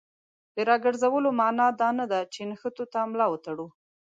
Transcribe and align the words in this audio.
د 0.55 0.57
راګرځولو 0.69 1.29
معنا 1.39 1.67
دا 1.81 1.89
نه 1.99 2.05
ده 2.11 2.19
چې 2.33 2.39
نښتو 2.49 2.83
ته 2.93 2.99
ملا 3.11 3.27
وتړو. 3.29 3.67